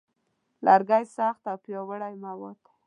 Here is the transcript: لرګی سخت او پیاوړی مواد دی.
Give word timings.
لرګی 0.65 1.03
سخت 1.15 1.43
او 1.51 1.57
پیاوړی 1.63 2.13
مواد 2.25 2.57
دی. 2.65 2.73